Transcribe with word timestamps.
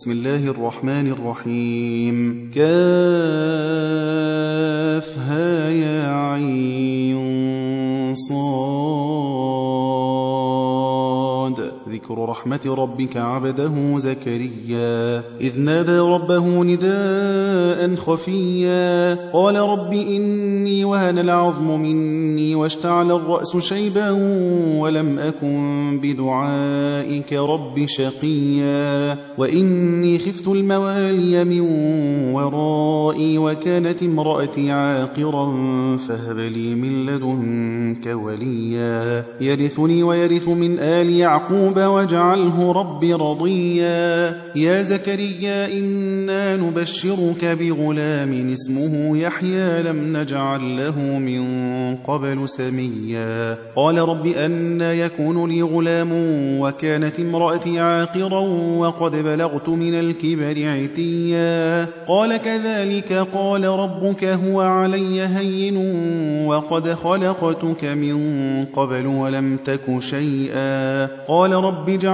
بسم 0.00 0.10
الله 0.10 0.46
الرحمن 0.50 1.08
الرحيم. 1.10 2.50
كافها 2.54 2.74
رحمة 12.34 12.74
ربك 12.78 13.16
عبده 13.16 13.98
زكريا. 13.98 15.22
إذ 15.40 15.60
نادى 15.60 15.98
ربه 15.98 16.62
نداء 16.64 17.94
خفيا. 17.96 19.14
قال 19.32 19.56
رب 19.56 19.92
إني 19.92 20.84
وهن 20.84 21.18
العظم 21.18 21.80
مني 21.80 22.54
واشتعل 22.54 23.12
الرأس 23.12 23.56
شيبا 23.56 24.10
ولم 24.78 25.18
أكن 25.18 26.00
بدعائك 26.02 27.32
رب 27.32 27.86
شقيا. 27.86 29.16
وإني 29.38 30.18
خفت 30.18 30.48
الموالي 30.48 31.44
من 31.44 31.60
ورائي 32.34 33.38
وكانت 33.38 34.02
امرأتي 34.02 34.70
عاقرا 34.70 35.46
فهب 35.96 36.38
لي 36.38 36.74
من 36.74 37.06
لدنك 37.06 38.06
وليا. 38.06 39.24
يرثني 39.40 40.02
ويرث 40.02 40.48
من 40.48 40.78
آل 40.78 41.10
يعقوب 41.10 41.78
واجعله 42.24 42.72
رب 42.72 43.04
رضيا. 43.04 44.40
يا 44.56 44.82
زكريا 44.82 45.72
إنا 45.72 46.56
نبشرك 46.56 47.44
بغلام 47.44 48.48
اسمه 48.52 49.18
يحيى 49.18 49.82
لم 49.82 50.16
نجعل 50.16 50.76
له 50.76 50.98
من 50.98 51.44
قبل 51.96 52.48
سميا. 52.48 53.56
قال 53.76 53.98
رب 53.98 54.26
أنا 54.26 54.92
يكون 54.92 55.48
لي 55.48 55.62
غلام 55.62 56.08
وكانت 56.60 57.20
امرأتي 57.20 57.80
عاقرا 57.80 58.40
وقد 58.78 59.12
بلغت 59.12 59.68
من 59.68 59.94
الكبر 59.94 60.56
عتيا. 60.68 61.86
قال 62.08 62.36
كذلك 62.36 63.12
قال 63.34 63.64
ربك 63.64 64.24
هو 64.24 64.60
علي 64.60 65.22
هين 65.22 65.76
وقد 66.46 66.94
خلقتك 66.94 67.84
من 67.84 68.16
قبل 68.64 69.06
ولم 69.06 69.56
تك 69.64 69.98
شيئا. 69.98 71.08
قال 71.28 71.52
رب 71.52 71.88
اجعل 71.88 72.13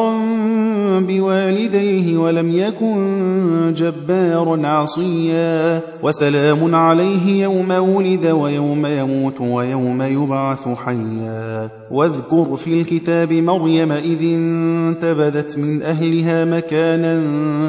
بوالديه 0.99 2.17
ولم 2.17 2.51
يكن 2.57 3.73
جبارا 3.77 4.67
عصيا 4.67 5.79
وسلام 6.03 6.75
عليه 6.75 7.43
يوم 7.43 7.71
ولد 7.71 8.25
ويوم 8.25 8.85
يموت 8.85 9.41
ويوم 9.41 10.01
يبعث 10.01 10.67
حيا 10.67 11.69
واذكر 11.91 12.55
في 12.55 12.81
الكتاب 12.81 13.33
مريم 13.33 13.91
إذ 13.91 14.19
انتبذت 14.21 15.57
من 15.57 15.81
أهلها 15.81 16.45
مكانا 16.45 17.21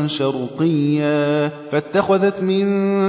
شرقيا 0.06 1.50
فاتخذت 1.70 2.42
من 2.42 2.64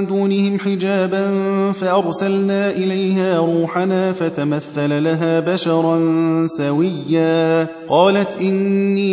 دونهم 0.05 0.59
حجابا 0.59 1.31
فأرسلنا 1.71 2.69
إليها 2.69 3.39
روحنا 3.39 4.13
فتمثل 4.13 5.03
لها 5.03 5.39
بشرا 5.39 5.99
سويا 6.47 7.67
قالت 7.89 8.29
إني 8.41 9.12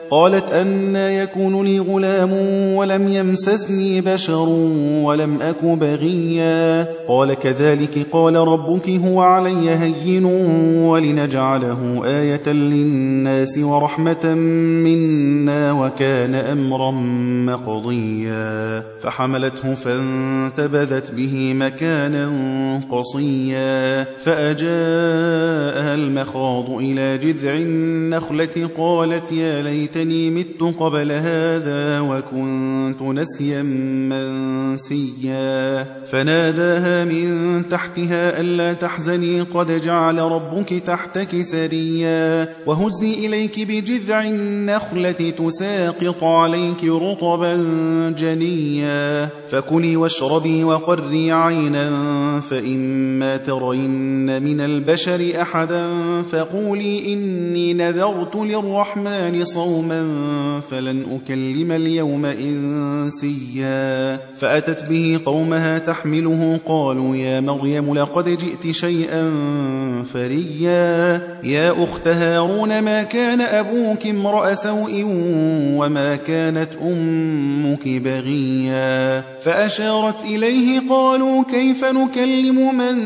قالت 0.11 0.51
أنا 0.51 1.11
يكون 1.11 1.65
لي 1.65 1.79
غلام 1.79 2.31
ولم 2.75 3.07
يمسسني 3.07 4.01
بشر 4.01 4.49
ولم 5.03 5.41
أك 5.41 5.65
بغيا. 5.65 6.87
قال 7.07 7.33
كذلك 7.33 8.07
قال 8.11 8.35
ربك 8.35 8.89
هو 8.89 9.21
علي 9.21 9.69
هين 9.69 10.25
ولنجعله 10.85 12.01
آية 12.05 12.49
للناس 12.49 13.57
ورحمة 13.57 14.35
منا 14.85 15.71
وكان 15.71 16.35
أمرا 16.35 16.91
مقضيا. 17.45 18.83
فحملته 19.01 19.73
فانتبذت 19.73 21.11
به 21.11 21.53
مكانا 21.53 22.31
قصيا. 22.91 24.03
فأجاءها 24.03 25.95
المخاض 25.95 26.69
إلى 26.69 27.17
جذع 27.17 27.55
النخلة 27.55 28.69
قالت 28.77 29.31
يا 29.31 29.61
ليتني 30.03 30.31
مت 30.31 30.75
قبل 30.79 31.11
هذا 31.11 31.99
وكنت 31.99 33.01
نسيا 33.01 33.63
منسيا. 34.11 35.85
فناداها 36.05 37.05
من 37.05 37.63
تحتها 37.69 38.41
ألا 38.41 38.73
تحزني 38.73 39.41
قد 39.41 39.81
جعل 39.81 40.19
ربك 40.19 40.73
تحتك 40.73 41.41
سريا. 41.41 42.49
وهزي 42.65 43.25
إليك 43.25 43.59
بجذع 43.59 44.23
النخلة 44.23 45.11
تساقط 45.11 46.23
عليك 46.23 46.83
رطبا 46.83 47.55
جنيا. 48.17 49.29
فكلي 49.49 49.95
واشربي 49.95 50.63
وقري 50.63 51.31
عينا 51.31 51.91
فإما 52.49 53.37
ترين 53.37 54.41
من 54.43 54.61
البشر 54.61 55.41
أحدا 55.41 55.87
فقولي 56.31 57.13
إني 57.13 57.73
نذرت 57.73 58.35
للرحمن 58.35 59.45
صوما. 59.45 59.90
فلن 60.71 61.05
أكلم 61.11 61.71
اليوم 61.71 62.25
إنسيا. 62.25 64.19
فأتت 64.37 64.85
به 64.89 65.19
قومها 65.25 65.77
تحمله 65.77 66.59
قالوا 66.65 67.15
يا 67.15 67.39
مريم 67.39 67.93
لقد 67.93 68.29
جئت 68.29 68.71
شيئا 68.71 69.31
فريا. 70.13 71.21
يا 71.43 71.83
أخت 71.83 72.07
هارون 72.07 72.81
ما 72.81 73.03
كان 73.03 73.41
أبوك 73.41 74.07
امرأ 74.07 74.53
سوء 74.53 75.03
وما 75.77 76.15
كانت 76.15 76.69
أمك 76.83 77.87
بغيا؟ 77.87 79.23
فأشارت 79.43 80.25
إليه 80.25 80.81
قالوا 80.89 81.43
كيف 81.51 81.85
نكلم 81.85 82.77
من 82.77 82.97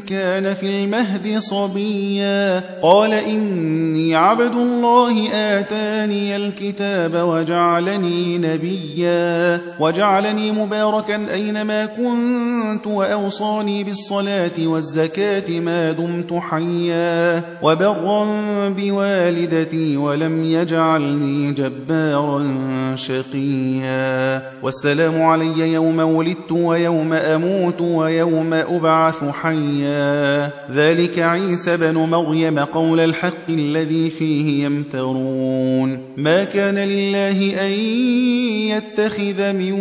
كان 0.00 0.54
في 0.54 0.66
المهد 0.66 1.38
صبيا؟ 1.38 2.62
قال 2.82 3.12
إني 3.12 4.16
عبد 4.16 4.54
الله 4.54 5.28
آتاني 5.32 6.23
الكتاب 6.32 7.14
وجعلني 7.14 8.38
نبيا 8.38 9.60
وجعلني 9.80 10.52
مباركا 10.52 11.32
أينما 11.34 11.86
كنت 11.86 12.86
وأوصاني 12.86 13.84
بالصلاة 13.84 14.66
والزكاة 14.66 15.60
ما 15.60 15.92
دمت 15.92 16.32
حيا 16.32 17.42
وبرا 17.62 18.24
بوالدتي 18.68 19.96
ولم 19.96 20.44
يجعلني 20.44 21.52
جبارا 21.52 22.44
شقيا 22.94 24.42
والسلام 24.62 25.22
علي 25.22 25.72
يوم 25.72 25.98
ولدت 25.98 26.52
ويوم 26.52 27.12
أموت 27.12 27.80
ويوم 27.80 28.52
أبعث 28.52 29.24
حيا 29.24 30.50
ذلك 30.70 31.18
عيسى 31.18 31.76
بن 31.76 31.94
مريم 31.94 32.58
قول 32.58 33.00
الحق 33.00 33.48
الذي 33.48 34.10
فيه 34.10 34.64
يمترون 34.64 36.13
ما 36.16 36.44
كان 36.44 36.74
لله 36.74 37.66
أن 37.66 37.72
يتخذ 38.70 39.52
من 39.52 39.72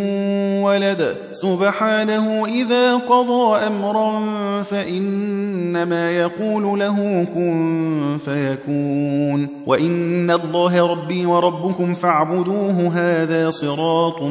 ولد. 0.61 1.15
سبحانه 1.31 2.45
إذا 2.45 2.95
قضى 2.95 3.67
أمرا 3.67 4.21
فإنما 4.63 6.11
يقول 6.11 6.79
له 6.79 7.27
كن 7.33 8.17
فيكون. 8.25 9.47
وإن 9.65 10.31
الله 10.31 10.91
ربي 10.91 11.25
وربكم 11.25 11.93
فاعبدوه 11.93 12.91
هذا 12.93 13.49
صراط 13.49 14.21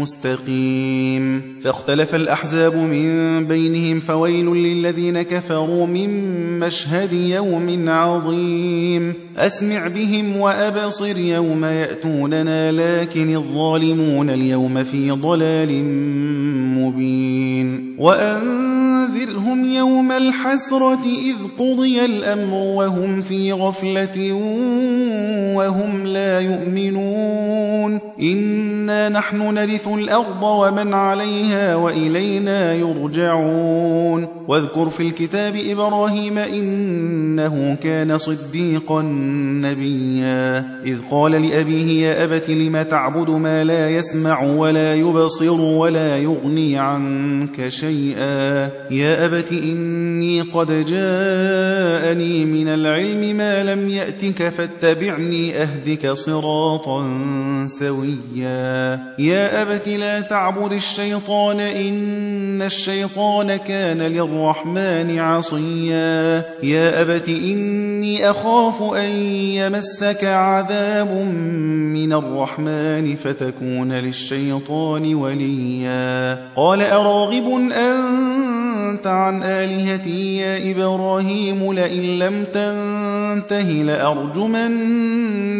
مستقيم. 0.00 1.42
فاختلف 1.64 2.14
الأحزاب 2.14 2.76
من 2.76 3.44
بينهم 3.46 4.00
فويل 4.00 4.46
للذين 4.46 5.22
كفروا 5.22 5.86
من 5.86 6.10
مشهد 6.58 7.12
يوم 7.12 7.88
عظيم. 7.88 9.14
أسمع 9.36 9.88
بهم 9.88 10.36
وأبصر 10.36 11.18
يوم 11.18 11.64
يأتوننا 11.64 12.72
لكن 12.72 13.36
الظالمون 13.36 14.30
اليوم 14.30 14.84
في 14.84 15.10
ضلال 15.10 15.70
مبين. 16.92 17.96
وأنذرهم 17.98 19.64
يوم 19.64 20.12
الحسرة 20.12 21.04
إذ 21.04 21.34
قضي 21.58 22.04
الأمر 22.04 22.54
وهم 22.54 23.22
في 23.22 23.52
غفلة 23.52 24.32
وهم 25.56 26.06
لا 26.06 26.40
يؤمنون. 26.40 27.98
إنا 28.22 29.08
نحن 29.08 29.54
نرث 29.54 29.88
الأرض 29.88 30.42
ومن 30.42 30.94
عليها 30.94 31.76
وإلينا 31.76 32.74
يرجعون. 32.74 34.26
واذكر 34.48 34.88
في 34.88 35.02
الكتاب 35.02 35.56
إبراهيم 35.70 36.38
إنه 36.38 37.76
كان 37.82 38.18
صديقا 38.18 39.02
نبيا. 39.62 40.58
إذ 40.84 40.98
قال 41.10 41.32
لأبيه 41.32 42.06
يا 42.06 42.24
أبت 42.24 42.50
لم 42.50 42.82
تعبد 42.82 43.30
ما 43.30 43.64
لا 43.64 43.90
يسمع 43.90 44.42
ولا 44.42 44.94
يبصر 44.94 45.60
ولا 45.60 46.18
يغني 46.18 46.78
عنك 46.82 47.68
شيئا. 47.68 48.70
يا 48.90 49.24
أبت 49.26 49.52
إني 49.52 50.40
قد 50.40 50.66
جاءني 50.86 52.44
من 52.44 52.68
العلم 52.68 53.36
ما 53.36 53.62
لم 53.62 53.88
يأتك 53.88 54.48
فاتبعني 54.48 55.62
أهدك 55.62 56.10
صراطا 56.10 57.02
سويا. 57.66 59.00
يا 59.18 59.62
أبت 59.62 59.88
لا 59.88 60.20
تعبد 60.20 60.72
الشيطان 60.72 61.60
إن 61.60 62.62
الشيطان 62.62 63.56
كان 63.56 63.98
للرحمن 64.02 65.18
عصيا. 65.18 66.44
يا 66.62 67.02
أبت 67.02 67.28
إني 67.28 68.30
أخاف 68.30 68.82
أن 68.82 69.10
يمسك 69.58 70.24
عذاب 70.24 71.10
من 71.92 72.12
الرحمن 72.12 73.16
فتكون 73.16 73.92
للشيطان 73.92 75.14
وليا. 75.14 76.48
قال 76.62 76.82
أراغب 76.82 77.48
أنت 77.72 79.06
عن 79.06 79.42
آلهتي 79.42 80.36
يا 80.36 80.70
إبراهيم 80.70 81.72
لئن 81.72 82.18
لم 82.18 82.44
تنته 82.44 83.82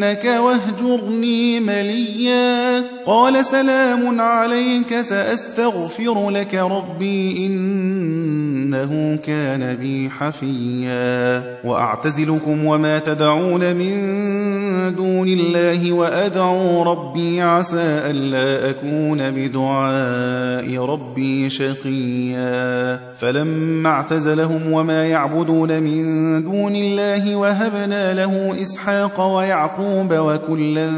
لأرجمنك 0.03 0.25
واهجرني 0.25 1.61
مليا. 1.61 2.83
قال 3.07 3.45
سلام 3.47 4.21
عليك 4.21 5.01
سأستغفر 5.01 6.31
لك 6.31 6.55
ربي 6.55 7.47
إنه 7.47 9.19
كان 9.27 9.77
بي 9.77 10.11
حفيا. 10.11 11.43
وأعتزلكم 11.65 12.67
وما 12.67 12.99
تدعون 12.99 13.77
من 13.77 13.93
دون 14.97 15.29
الله 15.29 15.93
وأدعو 15.93 16.83
ربي 16.83 17.41
عسى 17.41 18.01
ألا 18.11 18.71
أكون 18.71 19.31
بدعاء 19.31 20.85
ربي 20.85 21.51
شقيا. 21.51 23.01
فلما 23.17 23.89
اعتزلهم 23.91 24.73
وما 24.73 25.07
يعبدون 25.07 25.83
من 25.83 26.03
دون 26.43 26.77
الله 26.77 27.37
وهبنا 27.37 28.15
له 28.15 28.63
إسحاق 28.63 29.21
ويعقوب 29.37 29.92
وكلا 30.13 30.91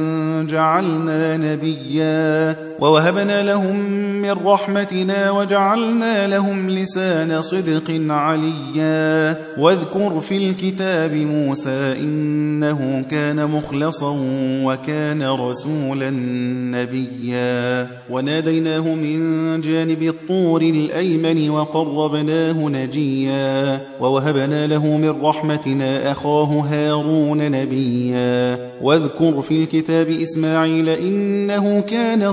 جعلنا 0.48 1.36
نبيا 1.36 2.56
ووهبنا 2.84 3.42
لهم 3.42 3.76
من 4.22 4.30
رحمتنا 4.30 5.30
وجعلنا 5.30 6.26
لهم 6.26 6.70
لسان 6.70 7.42
صدق 7.42 8.12
عليا. 8.12 9.36
واذكر 9.58 10.20
في 10.20 10.36
الكتاب 10.36 11.14
موسى 11.14 11.94
إنه 12.00 13.04
كان 13.10 13.50
مخلصا 13.50 14.16
وكان 14.64 15.22
رسولا 15.22 16.10
نبيا. 16.76 17.88
وناديناه 18.10 18.94
من 18.94 19.60
جانب 19.60 20.02
الطور 20.02 20.62
الأيمن 20.62 21.50
وقربناه 21.50 22.68
نجيا. 22.68 23.80
ووهبنا 24.00 24.66
له 24.66 24.96
من 24.96 25.22
رحمتنا 25.22 26.12
أخاه 26.12 26.64
هارون 26.70 27.50
نبيا. 27.50 28.58
واذكر 28.82 29.42
في 29.42 29.62
الكتاب 29.62 30.08
إسماعيل 30.08 30.88
إنه 30.88 31.80
كان 31.80 32.32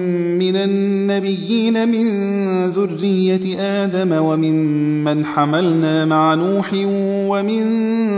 من 0.41 0.55
النبيين 0.55 1.89
من 1.89 2.05
ذرية 2.69 3.59
آدم 3.59 4.11
وممن 4.11 5.25
حملنا 5.25 6.05
مع 6.05 6.33
نوح 6.33 6.69
ومن 7.29 7.63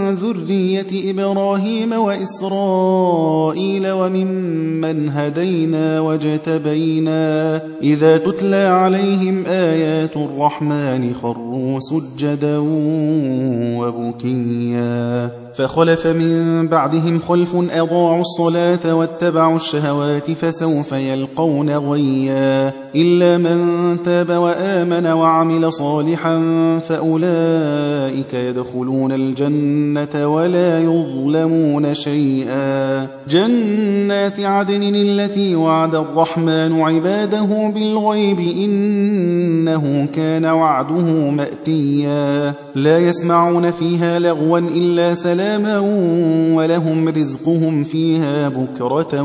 ذرية 0.10 1.12
إبراهيم 1.12 1.94
وإسرائيل 1.94 3.92
وممن 3.92 5.10
هدينا 5.10 6.00
واجتبينا 6.00 7.62
إذا 7.82 8.18
تتلى 8.18 8.66
عليهم 8.66 9.46
آيات 9.46 10.18
الرحمن 10.18 11.14
خروا 11.14 11.80
سجدا 11.80 12.58
وبكيا 13.78 15.43
فخلف 15.56 16.08
من 16.08 16.68
بعدهم 16.68 17.20
خلف 17.20 17.56
أضاعوا 17.56 18.22
الصلاة 18.22 18.96
واتبعوا 18.96 19.56
الشهوات 19.56 20.32
فسوف 20.32 20.92
يلقون 20.92 21.70
غيا 21.70 22.74
إلا 22.96 23.38
من 23.38 23.98
تاب 24.04 24.30
وآمن 24.30 25.08
وعمل 25.08 25.74
صالحا 25.74 26.40
فأولئك 26.90 28.34
يدخلون 28.34 29.12
الجنة 29.12 30.28
ولا 30.28 30.80
يظلمون 30.80 31.94
شيئا. 31.94 33.08
جنات 33.30 34.40
عدن 34.40 34.96
التي 34.96 35.56
وعد 35.56 35.96
الرحمن 35.96 36.82
عباده 36.82 37.72
بالغيب 37.76 38.40
إنه 38.40 40.08
كان 40.16 40.46
وعده 40.46 41.32
مأتيا. 41.32 42.54
لا 42.76 43.00
يسمعون 43.00 43.72
فيها 43.72 44.20
لغوا 44.20 44.60
إلا 44.60 45.14
سلاما 45.44 45.80
ولهم 46.56 47.10
رزقهم 47.10 47.84
فيها 47.84 48.50
بكرة 48.50 49.22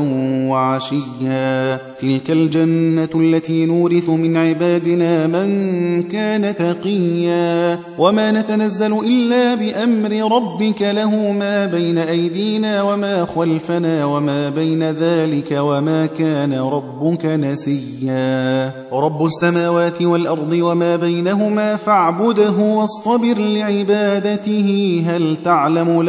وعشيا. 0.49 1.79
تلك 1.99 2.31
الجنة 2.31 3.09
التي 3.15 3.65
نورث 3.65 4.09
من 4.09 4.37
عبادنا 4.37 5.27
من 5.27 6.03
كان 6.03 6.55
تقيا. 6.55 7.79
وما 7.97 8.31
نتنزل 8.31 8.93
إلا 9.05 9.55
بأمر 9.55 10.35
ربك 10.35 10.81
له 10.81 11.31
ما 11.31 11.65
بين 11.65 11.97
أيدينا 11.97 12.81
وما 12.81 13.25
خلفنا 13.25 14.05
وما 14.05 14.49
بين 14.49 14.83
ذلك 14.83 15.51
وما 15.51 16.05
كان 16.05 16.53
ربك 16.53 17.25
نسيا. 17.25 18.71
رب 18.93 19.25
السماوات 19.25 20.01
والأرض 20.01 20.53
وما 20.53 20.95
بينهما 20.95 21.75
فاعبده 21.75 22.57
واصطبر 22.59 23.37
لعبادته. 23.39 25.03
هل 25.07 25.37
تعلم 25.45 26.01
له 26.01 26.08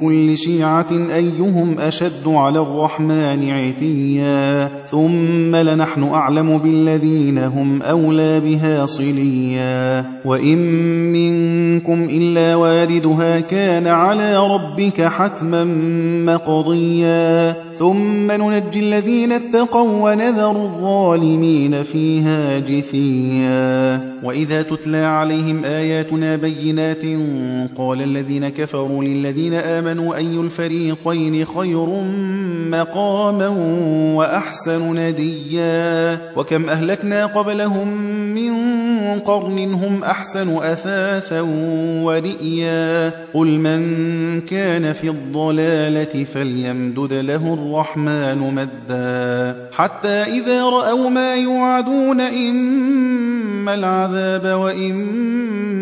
كل 0.01 0.37
شيعة 0.37 0.91
أيهم 1.15 1.61
هم 1.61 1.79
أشد 1.79 2.27
على 2.27 2.59
الرحمن 2.59 3.49
عتيا. 3.49 4.69
ثم 4.87 5.55
لنحن 5.55 6.03
أعلم 6.03 6.57
بالذين 6.57 7.37
هم 7.37 7.81
أولى 7.81 8.39
بها 8.39 8.85
صليا. 8.85 10.05
وإن 10.25 10.57
منكم 11.13 12.07
إلا 12.11 12.55
واردها 12.55 13.39
كان 13.39 13.87
على 13.87 14.37
ربك 14.37 15.01
حتما 15.01 15.63
مقضيا. 16.25 17.55
ثم 17.75 18.31
ننجي 18.31 18.79
الذين 18.79 19.31
اتقوا 19.31 20.11
ونذر 20.11 20.51
الظالمين 20.51 21.83
فيها 21.83 22.59
جثيا. 22.59 24.01
وإذا 24.23 24.61
تتلى 24.61 24.97
عليهم 24.97 25.65
آياتنا 25.65 26.35
بينات 26.35 27.03
قال 27.77 28.01
الذين 28.01 28.49
كفروا 28.49 29.03
للذين 29.03 29.53
آمنوا 29.53 29.90
أي 29.99 30.39
الفريقين 30.39 31.45
خير 31.45 31.87
مقاما 32.71 33.47
وأحسن 34.15 34.95
نديا 34.95 36.17
وكم 36.35 36.69
أهلكنا 36.69 37.25
قبلهم 37.25 37.87
من 38.33 38.53
قرن 39.19 39.73
هم 39.73 40.03
أحسن 40.03 40.57
أثاثا 40.57 41.41
ورئيا 42.03 43.11
قل 43.33 43.47
من 43.47 43.81
كان 44.41 44.93
في 44.93 45.09
الضلالة 45.09 46.23
فليمدد 46.23 47.13
له 47.13 47.53
الرحمن 47.53 48.37
مدا 48.37 49.69
حتى 49.73 50.09
إذا 50.09 50.63
رأوا 50.63 51.09
ما 51.09 51.35
يوعدون 51.35 52.21
إما 52.21 53.73
العذاب 53.73 54.59
وإما 54.59 55.60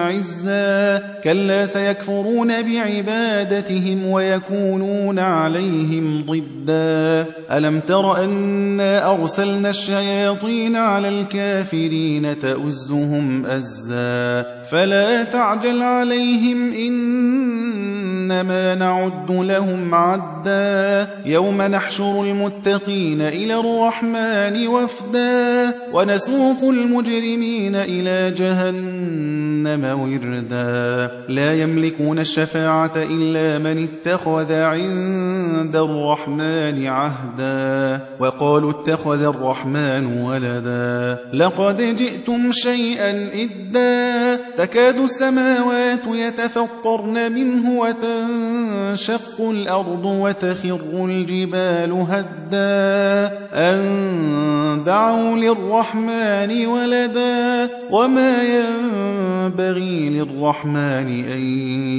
عزا 0.00 1.02
كلا 1.24 1.66
سيكفرون 1.66 2.62
بعبادتهم 2.62 4.06
ويكونون 4.06 5.18
عليهم 5.18 6.24
ضدا. 6.26 7.26
ألم 7.52 7.80
تر 7.80 8.24
أنا 8.24 9.12
أرسلنا 9.12 9.70
الشياطين 9.70 10.76
على 10.76 11.08
الكافرين 11.08 12.38
تؤزهم 12.38 13.46
أزا؟ 13.46 14.46
فلا 14.70 15.24
تعجل 15.24 15.82
عليهم 15.82 16.72
إنما 18.26 18.74
نعد 18.74 19.30
لهم 19.30 19.94
عدا 19.94 21.08
يوم 21.26 21.62
نحشر 21.62 22.22
المتقين 22.22 23.20
إلى 23.20 23.54
الرحمن 23.54 24.66
وفدا 24.66 25.74
ونسوق 25.92 26.62
المجرمين 26.62 27.74
إلى 27.76 28.30
جهنم 28.30 30.00
وردا. 30.00 31.10
لا 31.28 31.54
يملكون 31.54 32.18
الشفاعة 32.18 32.92
إلا 32.96 33.58
من 33.58 33.88
اتخذ 33.88 34.52
عند 34.52 35.76
الرحمن 35.76 36.86
عهدا 36.86 38.00
وقالوا 38.20 38.70
اتخذ 38.70 39.22
الرحمن 39.22 40.22
ولدا. 40.22 41.18
لقد 41.32 41.96
جئتم 41.96 42.52
شيئا 42.52 43.28
إدا 43.34 44.25
تكاد 44.58 44.98
السماوات 44.98 46.00
يتفطرن 46.06 47.32
منه 47.32 47.80
وتنشق 47.80 49.40
الأرض 49.40 50.04
وتخر 50.04 50.80
الجبال 50.92 51.92
هدا. 51.92 53.38
أن 53.54 54.82
دعوا 54.86 55.36
للرحمن 55.36 56.66
ولدا. 56.66 57.70
وما 57.90 58.42
ينبغي 58.42 60.08
للرحمن 60.08 61.24
أن 61.32 61.40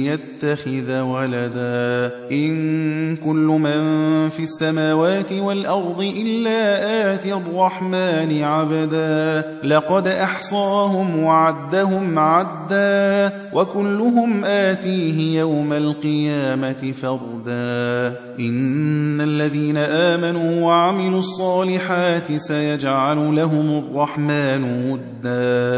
يتخذ 0.04 1.00
ولدا 1.00 2.12
إن 2.32 3.16
كل 3.16 3.46
من 3.60 4.28
في 4.28 4.42
السماوات 4.42 5.32
والأرض 5.32 6.12
إلا 6.16 7.14
آتي 7.14 7.32
الرحمن 7.32 8.42
عبدا 8.42 9.44
لقد 9.64 10.08
أحصاهم 10.08 11.18
وعدهم 11.18 12.18
عدا 12.18 13.32
وكلهم 13.52 14.44
آتيه 14.44 15.38
يوم 15.38 15.72
القيامة 15.72 16.92
فردا 17.02 18.16
إن 18.40 19.20
الذين 19.20 19.76
آمنوا 19.76 20.66
وعملوا 20.66 21.18
الصالحات 21.18 22.36
سيجعل 22.36 23.36
لهم 23.36 23.78
الرحمن 23.78 24.90
ودا 24.90 25.77